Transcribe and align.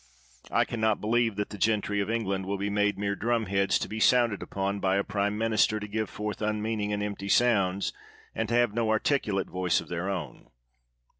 I 0.49 0.65
can 0.65 0.81
not 0.81 0.99
believe 0.99 1.35
that 1.35 1.51
the 1.51 1.59
gentry 1.59 1.99
of 1.99 2.09
England 2.09 2.47
will 2.47 2.57
be 2.57 2.71
made 2.71 2.97
mere 2.97 3.15
drumheads 3.15 3.77
to 3.77 3.87
be 3.87 3.99
sounded 3.99 4.41
upon 4.41 4.79
by 4.79 4.95
a 4.95 5.03
prime 5.03 5.37
minister 5.37 5.79
to 5.79 5.87
give 5.87 6.09
forth 6.09 6.41
unmeaning 6.41 6.91
and 6.91 7.03
emptA' 7.03 7.29
sounds, 7.29 7.93
and 8.33 8.49
to 8.49 8.55
have 8.55 8.73
no 8.73 8.89
articulate 8.89 9.47
voice 9.47 9.79
of 9.79 9.89
their 9.89 10.09
own. 10.09 10.49